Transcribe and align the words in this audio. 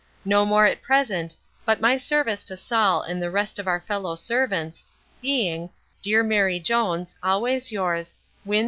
No 0.25 0.47
more 0.47 0.65
at 0.65 0.81
present, 0.81 1.35
but 1.63 1.79
my 1.79 1.95
sarvice 1.95 2.43
to 2.45 2.57
Saul 2.57 3.03
and 3.03 3.21
the 3.21 3.29
rest 3.29 3.59
of 3.59 3.67
our 3.67 3.79
fellow 3.79 4.15
sarvents, 4.15 4.87
being, 5.21 5.69
Dear 6.01 6.23
Mary 6.23 6.59
Jones, 6.59 7.15
Always 7.21 7.71
yours, 7.71 8.15
WIN. 8.43 8.59